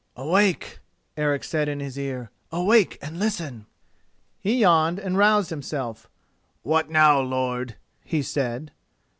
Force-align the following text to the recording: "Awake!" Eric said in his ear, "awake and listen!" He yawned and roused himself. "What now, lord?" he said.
"Awake!" 0.15 0.79
Eric 1.15 1.43
said 1.43 1.69
in 1.69 1.79
his 1.79 1.95
ear, 1.95 2.31
"awake 2.51 2.97
and 3.03 3.19
listen!" 3.19 3.67
He 4.39 4.57
yawned 4.61 4.97
and 4.97 5.15
roused 5.15 5.51
himself. 5.51 6.09
"What 6.63 6.89
now, 6.89 7.19
lord?" 7.21 7.75
he 8.03 8.23
said. 8.23 8.71